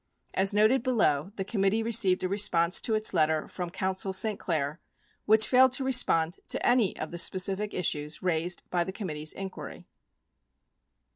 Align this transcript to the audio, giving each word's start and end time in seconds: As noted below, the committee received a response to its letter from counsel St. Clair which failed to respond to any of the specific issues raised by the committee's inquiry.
As 0.33 0.51
noted 0.51 0.81
below, 0.81 1.31
the 1.35 1.45
committee 1.45 1.83
received 1.83 2.23
a 2.23 2.27
response 2.27 2.81
to 2.81 2.95
its 2.95 3.13
letter 3.13 3.47
from 3.47 3.69
counsel 3.69 4.13
St. 4.13 4.39
Clair 4.39 4.79
which 5.27 5.45
failed 5.47 5.73
to 5.73 5.83
respond 5.83 6.37
to 6.49 6.65
any 6.65 6.97
of 6.97 7.11
the 7.11 7.19
specific 7.19 7.71
issues 7.75 8.23
raised 8.23 8.63
by 8.71 8.83
the 8.83 8.91
committee's 8.91 9.31
inquiry. 9.31 9.85